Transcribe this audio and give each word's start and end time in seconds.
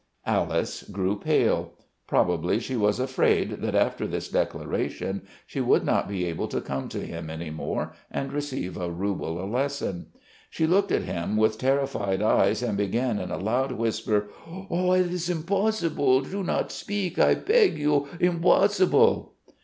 Alice 0.25 0.81
grew 0.81 1.15
pale: 1.19 1.73
probably 2.07 2.59
she 2.59 2.75
was 2.75 2.99
afraid 2.99 3.61
that 3.61 3.75
after 3.75 4.07
this 4.07 4.27
declaration 4.29 5.21
she 5.45 5.61
would 5.61 5.85
not 5.85 6.07
be 6.09 6.25
able 6.25 6.47
to 6.47 6.59
come 6.59 6.89
to 6.89 7.05
him 7.05 7.29
any 7.29 7.51
more 7.51 7.93
and 8.09 8.33
receive 8.33 8.75
a 8.77 8.89
rouble 8.89 9.39
a 9.39 9.45
lesson. 9.45 10.07
She 10.49 10.65
looked 10.65 10.91
at 10.91 11.03
him 11.03 11.37
with 11.37 11.59
terrified 11.59 12.23
eyes 12.23 12.63
and 12.63 12.79
began 12.79 13.19
in 13.19 13.29
a 13.29 13.37
loud 13.37 13.73
whisper: 13.73 14.29
"Ah, 14.47 14.93
it's 14.93 15.29
impossible! 15.29 16.21
Do 16.21 16.41
not 16.41 16.71
speak, 16.71 17.19
I 17.19 17.35
beg 17.35 17.77
you! 17.77 18.07
Impossible!" 18.19 19.35